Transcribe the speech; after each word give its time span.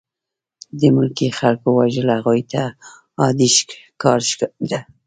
د 0.79 0.81
ملکي 0.95 1.27
خلکو 1.39 1.67
وژل 1.79 2.07
هغوی 2.17 2.41
ته 2.51 2.61
عادي 3.21 3.49
کار 4.01 4.19
ښکارېده 4.29 4.79